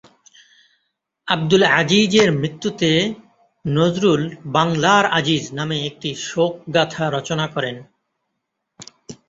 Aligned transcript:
আবদুল 1.27 1.63
আজীজের 1.73 2.29
মৃত্যুতে 2.33 2.91
নজরুল 3.65 4.21
‘বাংলার 4.53 5.05
আজীজ’ 5.17 5.43
নামে 5.57 5.77
একটি 5.89 6.09
শোকগাথা 6.27 7.05
রচনা 7.15 7.45
করেন। 7.47 7.75